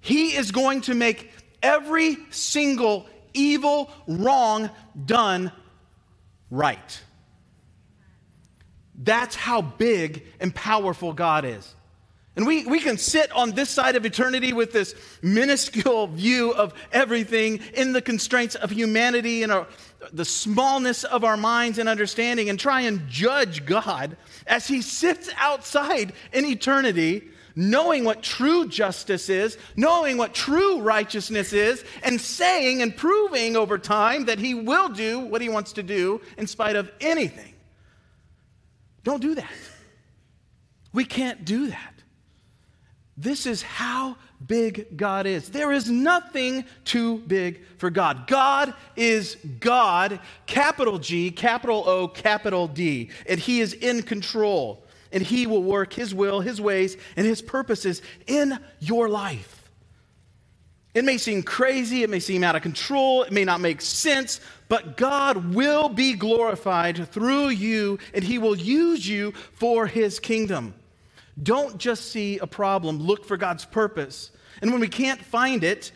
[0.00, 1.30] he is going to make
[1.62, 4.70] every single evil, wrong
[5.06, 5.50] done
[6.50, 7.02] right.
[8.96, 11.74] That's how big and powerful God is.
[12.36, 16.74] And we, we can sit on this side of eternity with this minuscule view of
[16.92, 19.66] everything in the constraints of humanity and our,
[20.12, 24.16] the smallness of our minds and understanding and try and judge God
[24.46, 27.22] as he sits outside in eternity,
[27.54, 33.78] knowing what true justice is, knowing what true righteousness is, and saying and proving over
[33.78, 37.54] time that he will do what he wants to do in spite of anything.
[39.04, 39.52] Don't do that.
[40.92, 41.93] We can't do that.
[43.16, 45.48] This is how big God is.
[45.48, 48.26] There is nothing too big for God.
[48.26, 54.84] God is God, capital G, capital O, capital D, and He is in control.
[55.12, 59.70] And He will work His will, His ways, and His purposes in your life.
[60.92, 64.40] It may seem crazy, it may seem out of control, it may not make sense,
[64.68, 70.74] but God will be glorified through you, and He will use you for His kingdom.
[71.42, 74.30] Don't just see a problem, look for God's purpose.
[74.62, 75.90] And when we can't find it,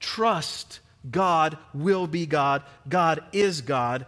[0.00, 4.06] trust God will be God, God is God,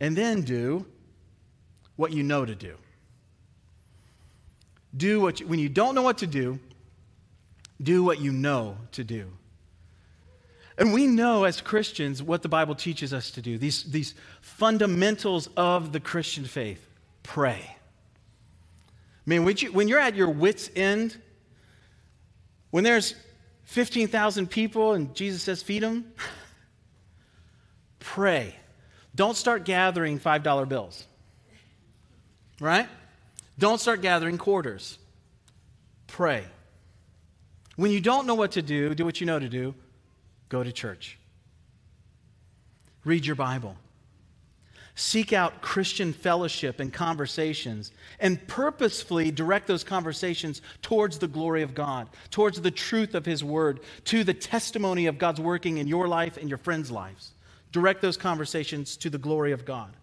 [0.00, 0.86] and then do
[1.96, 2.74] what you know to do.
[4.96, 6.58] Do what you, when you don't know what to do,
[7.82, 9.30] do what you know to do.
[10.78, 15.48] And we know as Christians what the Bible teaches us to do, these, these fundamentals
[15.56, 16.86] of the Christian faith.
[17.22, 17.75] Pray.
[19.26, 21.20] When, you, when you're at your wits' end,
[22.70, 23.14] when there's
[23.64, 26.12] 15,000 people and Jesus says, feed them,
[27.98, 28.54] pray.
[29.14, 31.04] Don't start gathering $5 bills,
[32.60, 32.88] right?
[33.58, 34.98] Don't start gathering quarters.
[36.06, 36.44] Pray.
[37.76, 39.74] When you don't know what to do, do what you know to do
[40.48, 41.18] go to church.
[43.04, 43.76] Read your Bible.
[44.98, 51.74] Seek out Christian fellowship and conversations and purposefully direct those conversations towards the glory of
[51.74, 56.08] God, towards the truth of His Word, to the testimony of God's working in your
[56.08, 57.32] life and your friends' lives.
[57.72, 59.94] Direct those conversations to the glory of God.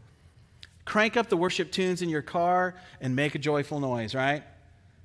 [0.86, 4.44] Crank up the worship tunes in your car and make a joyful noise, right?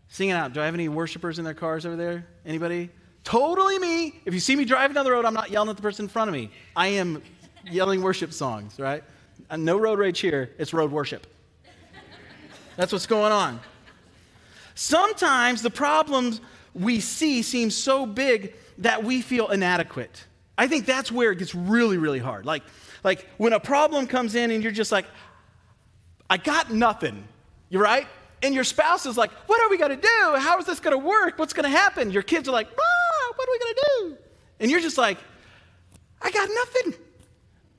[0.09, 0.53] Sing it out.
[0.53, 2.27] Do I have any worshipers in their cars over there?
[2.45, 2.91] Anybody?
[3.25, 4.21] Totally me.
[4.27, 6.09] If you see me driving down the road, I'm not yelling at the person in
[6.11, 6.51] front of me.
[6.77, 7.23] I am
[7.65, 9.03] yelling worship songs, right?
[9.51, 11.27] And no road rage here, it's road worship.
[12.77, 13.61] That's what's going on.
[14.75, 16.41] Sometimes the problems
[16.75, 20.25] we see seem so big that we feel inadequate.
[20.57, 22.47] I think that's where it gets really, really hard.
[22.47, 22.63] Like,
[23.03, 25.07] like when a problem comes in and you're just like,
[26.31, 27.27] I got nothing.
[27.71, 28.07] You're right?
[28.43, 30.37] And your spouse is like, What are we to do?
[30.37, 31.39] How is this to work?
[31.39, 32.11] What's to happen?
[32.11, 34.17] Your kids are like, ah, What are we to do?
[34.61, 35.19] And you're just like,
[36.23, 36.95] I got nothing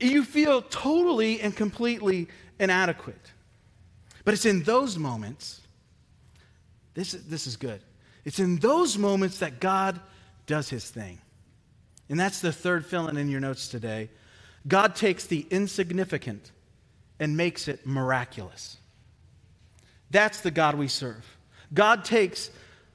[0.00, 3.32] you feel totally and completely inadequate.
[4.24, 5.60] But it's in those moments,
[6.94, 7.80] this, this is good.
[8.24, 10.00] It's in those moments that God
[10.46, 11.18] does his thing.
[12.08, 14.10] And that's the third fill in in your notes today.
[14.66, 16.50] God takes the insignificant
[17.18, 18.76] and makes it miraculous.
[20.10, 21.24] That's the God we serve.
[21.72, 22.50] God takes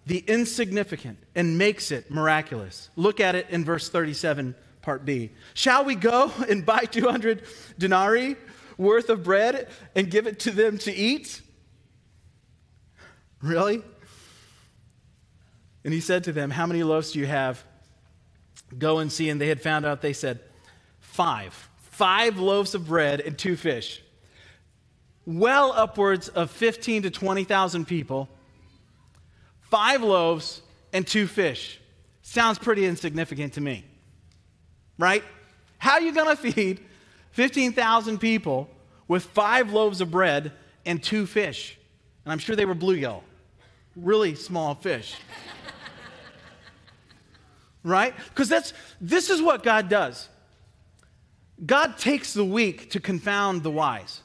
[0.06, 2.90] the insignificant and makes it miraculous.
[2.96, 4.54] Look at it in verse 37
[4.86, 5.32] Part B.
[5.56, 7.42] Shall we go and buy 200
[7.78, 8.36] denarii
[8.78, 11.42] worth of bread and give it to them to eat?
[13.42, 13.82] Really?
[15.84, 17.64] And he said to them, How many loaves do you have?
[18.78, 19.30] Go and see.
[19.30, 20.40] And they had found out, they said,
[21.00, 21.70] Five.
[21.78, 24.04] Five loaves of bread and two fish.
[25.26, 28.30] Well upwards of 15 to 20,000 people.
[29.62, 30.62] Five loaves
[30.94, 31.80] and two fish.
[32.22, 33.84] Sounds pretty insignificant to me
[34.98, 35.24] right?
[35.78, 36.82] How are you going to feed
[37.32, 38.70] 15,000 people
[39.08, 40.52] with five loaves of bread
[40.86, 41.78] and two fish?
[42.24, 43.22] And I'm sure they were bluegill,
[43.96, 45.16] really small fish.
[47.84, 48.16] right?
[48.30, 50.28] Because that's this is what God does.
[51.64, 54.22] God takes the weak to confound the wise.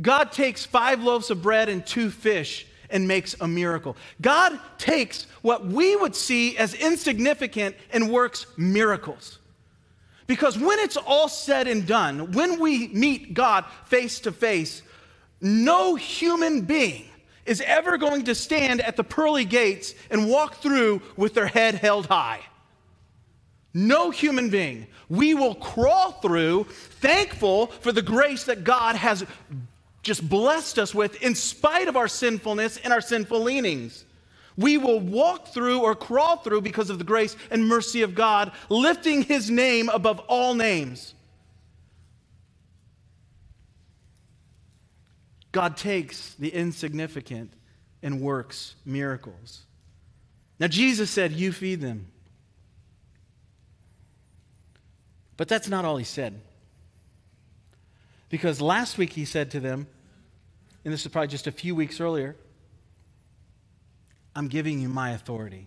[0.00, 3.96] God takes five loaves of bread and two fish and makes a miracle.
[4.20, 9.38] God takes what we would see as insignificant and works miracles.
[10.26, 14.82] Because when it's all said and done, when we meet God face to face,
[15.40, 17.04] no human being
[17.44, 21.74] is ever going to stand at the pearly gates and walk through with their head
[21.74, 22.40] held high.
[23.74, 24.86] No human being.
[25.08, 29.24] We will crawl through, thankful for the grace that God has
[30.02, 34.04] just blessed us with in spite of our sinfulness and our sinful leanings.
[34.56, 38.52] We will walk through or crawl through because of the grace and mercy of God,
[38.68, 41.14] lifting his name above all names.
[45.52, 47.52] God takes the insignificant
[48.02, 49.62] and works miracles.
[50.58, 52.08] Now, Jesus said, You feed them.
[55.36, 56.40] But that's not all he said.
[58.28, 59.86] Because last week he said to them,
[60.84, 62.34] and this is probably just a few weeks earlier,
[64.34, 65.66] I'm giving you my authority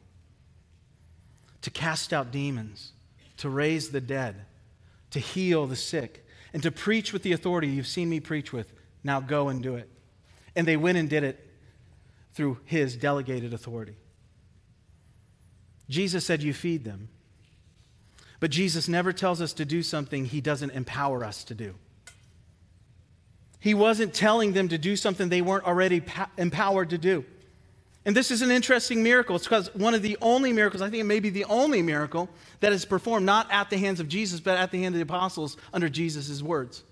[1.62, 2.92] to cast out demons,
[3.38, 4.36] to raise the dead,
[5.12, 8.72] to heal the sick, and to preach with the authority you've seen me preach with.
[9.04, 9.90] Now go and do it.
[10.56, 11.40] And they went and did it
[12.34, 13.96] through his delegated authority.
[15.90, 17.10] Jesus said, You feed them.
[18.40, 21.76] But Jesus never tells us to do something he doesn't empower us to do.
[23.60, 26.04] He wasn't telling them to do something they weren't already
[26.38, 27.26] empowered to do.
[28.06, 29.36] And this is an interesting miracle.
[29.36, 32.30] It's because one of the only miracles, I think it may be the only miracle,
[32.60, 35.04] that is performed not at the hands of Jesus, but at the hand of the
[35.04, 36.84] apostles under Jesus' words.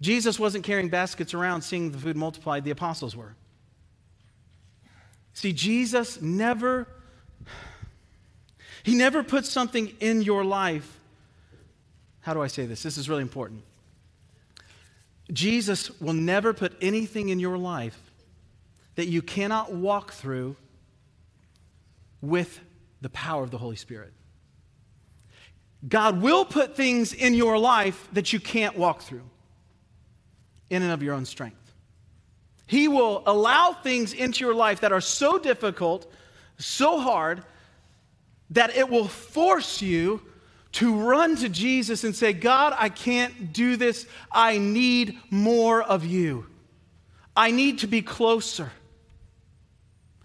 [0.00, 3.34] Jesus wasn't carrying baskets around seeing the food multiplied, the apostles were.
[5.34, 6.88] See, Jesus never,
[8.82, 10.98] he never puts something in your life.
[12.22, 12.82] How do I say this?
[12.82, 13.62] This is really important.
[15.32, 18.05] Jesus will never put anything in your life
[18.96, 20.56] that you cannot walk through
[22.20, 22.60] with
[23.00, 24.12] the power of the Holy Spirit.
[25.86, 29.22] God will put things in your life that you can't walk through
[30.70, 31.74] in and of your own strength.
[32.66, 36.10] He will allow things into your life that are so difficult,
[36.58, 37.44] so hard,
[38.50, 40.22] that it will force you
[40.72, 44.06] to run to Jesus and say, God, I can't do this.
[44.32, 46.46] I need more of you.
[47.36, 48.72] I need to be closer.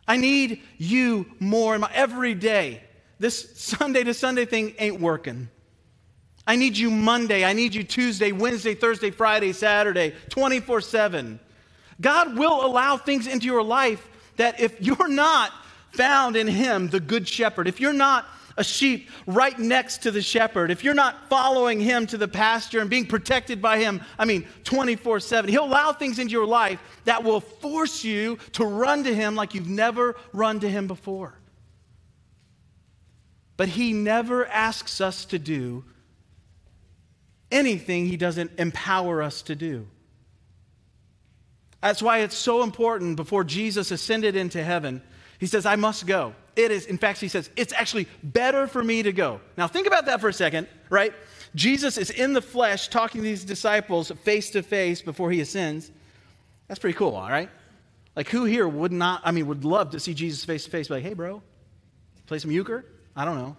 [0.08, 2.82] I need you more in my every day.
[3.20, 5.50] This Sunday to Sunday thing ain't working.
[6.48, 7.46] I need you Monday.
[7.46, 11.40] I need you Tuesday, Wednesday, Thursday, Friday, Saturday, 24 7.
[12.00, 15.52] God will allow things into your life that if you're not
[15.92, 18.26] found in Him, the Good Shepherd, if you're not
[18.58, 22.80] a sheep right next to the shepherd, if you're not following him to the pasture
[22.80, 26.80] and being protected by him, I mean, 24 7, he'll allow things into your life
[27.06, 31.38] that will force you to run to him like you've never run to him before.
[33.58, 35.84] But he never asks us to do
[37.52, 39.88] anything he doesn't empower us to do.
[41.82, 45.02] That's why it's so important before Jesus ascended into heaven.
[45.40, 46.36] He says, I must go.
[46.56, 49.40] It is, in fact, he says, it's actually better for me to go.
[49.58, 51.14] Now, think about that for a second, right?
[51.56, 55.92] Jesus is in the flesh talking to these disciples face to face before he ascends.
[56.68, 57.50] That's pretty cool, all right?
[58.16, 60.90] Like, who here would not, I mean, would love to see Jesus face to face,
[60.90, 61.42] like, hey, bro,
[62.28, 62.86] play some euchre?
[63.16, 63.56] I don't know.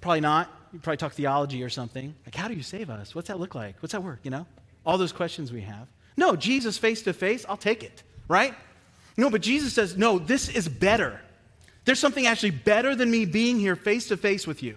[0.00, 2.14] Probably not you probably talk theology or something.
[2.26, 3.14] Like, how do you save us?
[3.14, 3.76] What's that look like?
[3.80, 4.20] What's that work?
[4.22, 4.46] You know?
[4.84, 5.88] All those questions we have.
[6.16, 8.54] No, Jesus face to face, I'll take it, right?
[9.18, 11.20] No, but Jesus says, no, this is better.
[11.84, 14.76] There's something actually better than me being here face to face with you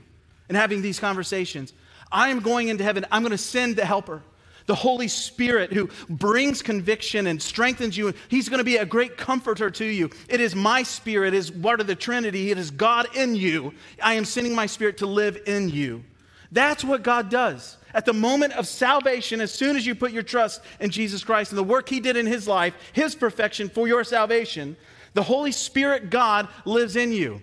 [0.49, 1.71] and having these conversations.
[2.11, 3.05] I am going into heaven.
[3.11, 4.21] I'm going to send the helper
[4.65, 8.13] the Holy Spirit who brings conviction and strengthens you.
[8.29, 10.09] He's going to be a great comforter to you.
[10.29, 13.73] It is my spirit, it is part of the Trinity, it is God in you.
[14.01, 16.03] I am sending my spirit to live in you.
[16.51, 17.77] That's what God does.
[17.93, 21.51] At the moment of salvation, as soon as you put your trust in Jesus Christ
[21.51, 24.77] and the work He did in His life, His perfection for your salvation,
[25.13, 27.41] the Holy Spirit God lives in you.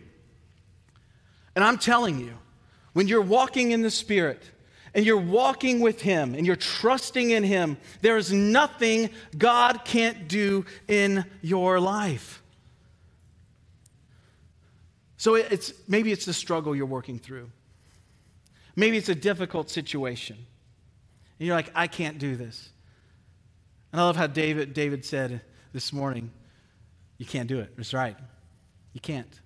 [1.54, 2.34] And I'm telling you,
[2.92, 4.42] when you're walking in the Spirit,
[4.94, 10.28] and you're walking with Him and you're trusting in Him, there is nothing God can't
[10.28, 12.42] do in your life.
[15.16, 17.50] So it's, maybe it's the struggle you're working through.
[18.78, 20.36] Maybe it's a difficult situation.
[20.36, 22.70] And you're like, I can't do this.
[23.90, 25.40] And I love how David, David said
[25.72, 26.30] this morning,
[27.16, 27.76] you can't do it.
[27.76, 28.16] That's right.
[28.92, 29.40] You can't.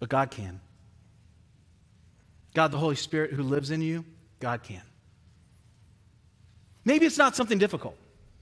[0.00, 0.60] But God can.
[2.52, 4.04] God, the Holy Spirit who lives in you,
[4.38, 4.82] God can.
[6.84, 7.96] Maybe it's not something difficult.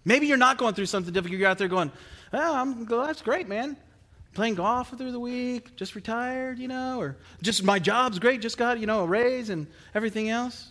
[0.05, 1.39] Maybe you're not going through something difficult.
[1.39, 1.93] You're out there going,
[2.33, 3.77] oh, I'm, that's great, man.
[4.39, 8.57] Playing golf through the week, just retired, you know, or just my job's great, just
[8.57, 9.67] got, you know, a raise and
[9.97, 10.71] everything else.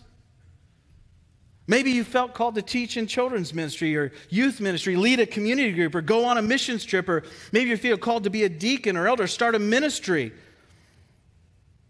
[1.66, 5.72] Maybe you felt called to teach in children's ministry or youth ministry, lead a community
[5.72, 8.48] group, or go on a missions trip, or maybe you feel called to be a
[8.48, 10.32] deacon or elder, start a ministry.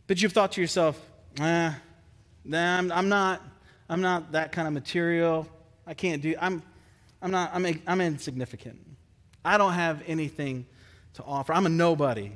[0.08, 1.00] But you've thought to yourself,
[1.38, 1.74] nah,
[2.44, 3.40] nah I'm, I'm, not,
[3.88, 5.46] I'm not that kind of material.
[5.86, 6.60] I can't do, I'm,
[7.22, 8.84] I'm not, I'm, I'm insignificant.
[9.44, 10.66] I don't have anything
[11.18, 11.52] to offer.
[11.52, 12.32] I'm a nobody.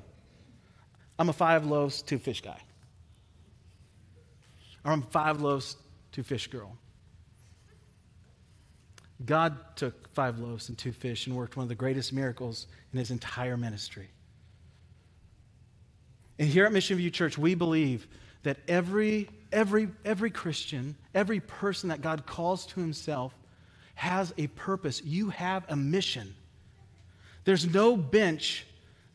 [1.18, 2.60] I'm a five loaves, two fish guy.
[4.84, 5.76] Or I'm five loaves,
[6.10, 6.76] two fish girl.
[9.24, 12.98] God took five loaves and two fish and worked one of the greatest miracles in
[12.98, 14.10] his entire ministry.
[16.40, 18.08] And here at Mission View Church, we believe
[18.42, 23.32] that every, every, every Christian, every person that God calls to himself
[23.94, 25.00] has a purpose.
[25.04, 26.34] You have a mission.
[27.44, 28.66] There's no bench,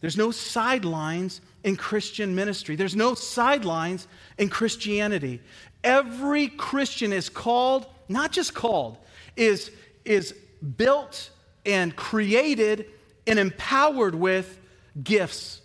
[0.02, 5.41] there's no sidelines in Christian ministry, there's no sidelines in Christianity.
[5.84, 8.98] Every Christian is called, not just called,
[9.36, 9.72] is,
[10.06, 10.34] is
[10.78, 11.30] built
[11.66, 12.88] and created
[13.26, 14.60] and empowered with
[15.04, 15.62] gifts.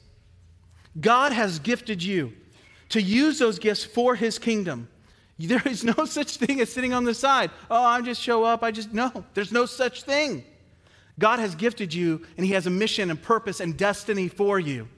[1.01, 2.33] God has gifted you
[2.91, 4.89] to use those gifts for his kingdom.
[5.39, 7.51] There is no such thing as sitting on the side.
[7.71, 8.63] Oh, I just show up.
[8.63, 10.45] I just, no, there's no such thing.
[11.23, 14.89] God has gifted you, and He has a mission and purpose and destiny for you.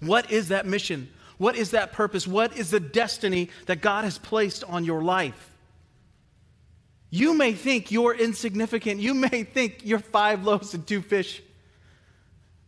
[0.00, 1.10] What is that mission?
[1.36, 2.26] What is that purpose?
[2.26, 5.50] What is the destiny that God has placed on your life?
[7.10, 9.02] You may think you're insignificant.
[9.02, 11.42] You may think you're five loaves and two fish.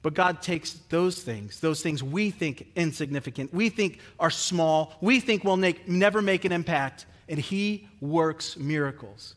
[0.02, 5.20] But God takes those things, those things we think insignificant, we think are small, we
[5.20, 9.36] think will make, never make an impact, and He works miracles.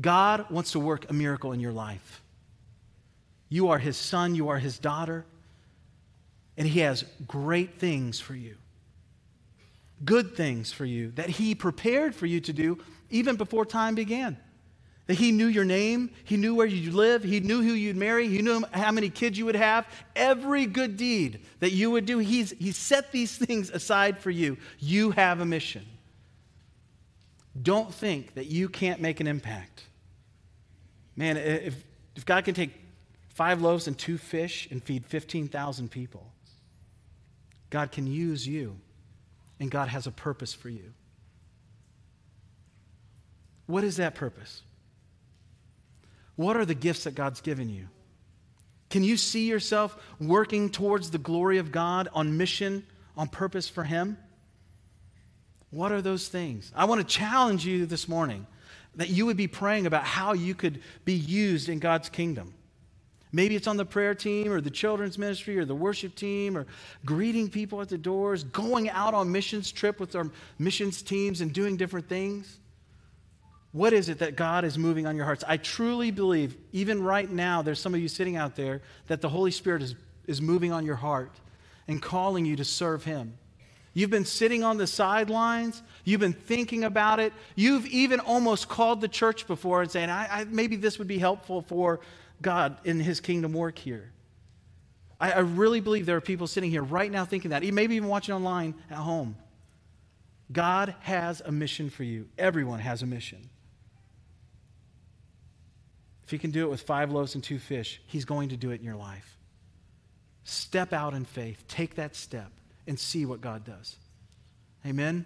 [0.00, 2.22] God wants to work a miracle in your life.
[3.48, 5.24] You are His son, you are His daughter,
[6.56, 8.56] and He has great things for you,
[10.04, 12.78] good things for you that He prepared for you to do
[13.10, 14.36] even before time began.
[15.06, 18.26] That he knew your name, he knew where you'd live, he knew who you'd marry,
[18.26, 19.86] he knew how many kids you would have.
[20.16, 24.56] Every good deed that you would do, he's, he set these things aside for you.
[24.78, 25.84] You have a mission.
[27.60, 29.84] Don't think that you can't make an impact.
[31.16, 31.84] Man, if,
[32.16, 32.72] if God can take
[33.28, 36.32] five loaves and two fish and feed 15,000 people,
[37.70, 38.76] God can use you
[39.60, 40.92] and God has a purpose for you.
[43.66, 44.62] What is that purpose?
[46.36, 47.88] What are the gifts that God's given you?
[48.90, 52.86] Can you see yourself working towards the glory of God on mission,
[53.16, 54.18] on purpose for Him?
[55.74, 56.70] What are those things?
[56.76, 58.46] I want to challenge you this morning
[58.94, 62.54] that you would be praying about how you could be used in God's kingdom.
[63.32, 66.68] Maybe it's on the prayer team or the children's ministry or the worship team or
[67.04, 71.52] greeting people at the doors, going out on missions trip with our missions teams and
[71.52, 72.60] doing different things.
[73.72, 75.42] What is it that God is moving on your hearts?
[75.48, 79.28] I truly believe, even right now, there's some of you sitting out there, that the
[79.28, 79.96] Holy Spirit is,
[80.28, 81.32] is moving on your heart
[81.88, 83.36] and calling you to serve Him.
[83.94, 85.80] You've been sitting on the sidelines.
[86.04, 87.32] You've been thinking about it.
[87.54, 91.18] You've even almost called the church before and saying, I, I, maybe this would be
[91.18, 92.00] helpful for
[92.42, 94.10] God in His kingdom work here.
[95.20, 98.08] I, I really believe there are people sitting here right now thinking that, maybe even
[98.08, 99.36] watching online at home.
[100.52, 102.28] God has a mission for you.
[102.36, 103.48] Everyone has a mission.
[106.24, 108.70] If he can do it with five loaves and two fish, he's going to do
[108.70, 109.38] it in your life.
[110.44, 112.50] Step out in faith, take that step,
[112.86, 113.96] and see what God does.
[114.86, 115.24] Amen?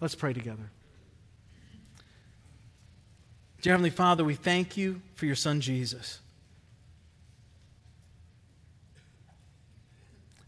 [0.00, 0.70] Let's pray together.
[3.62, 6.20] Dear Heavenly Father, we thank you for your Son Jesus.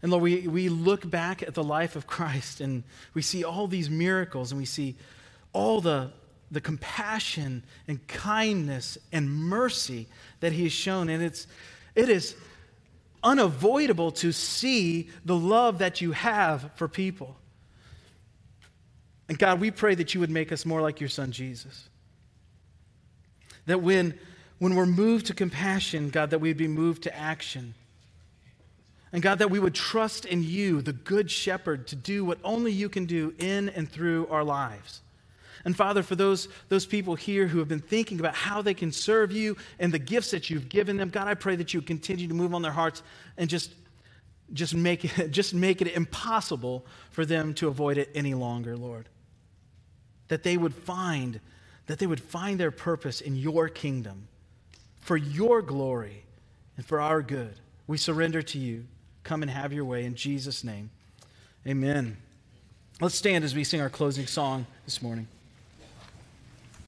[0.01, 3.67] And Lord, we, we look back at the life of Christ and we see all
[3.67, 4.95] these miracles and we see
[5.53, 6.11] all the
[6.51, 10.07] the compassion and kindness and mercy
[10.41, 11.07] that he has shown.
[11.07, 11.47] And it's,
[11.95, 12.35] it is
[13.23, 17.35] unavoidable to see the love that you have for people.
[19.29, 21.87] And God, we pray that you would make us more like your son Jesus.
[23.65, 24.17] That when,
[24.59, 27.73] when we're moved to compassion, God, that we'd be moved to action.
[29.13, 32.71] And God, that we would trust in you, the good shepherd, to do what only
[32.71, 35.01] you can do in and through our lives.
[35.65, 38.91] And Father, for those, those people here who have been thinking about how they can
[38.91, 42.27] serve you and the gifts that you've given them, God, I pray that you continue
[42.27, 43.03] to move on their hearts
[43.37, 43.73] and just,
[44.53, 49.09] just, make, it, just make it impossible for them to avoid it any longer, Lord.
[50.29, 51.39] That they would find,
[51.87, 54.27] that they would find their purpose in your kingdom
[55.01, 56.23] for your glory
[56.77, 57.55] and for our good.
[57.87, 58.85] We surrender to you.
[59.23, 60.89] Come and have your way in Jesus' name.
[61.67, 62.17] Amen.
[62.99, 65.27] Let's stand as we sing our closing song this morning.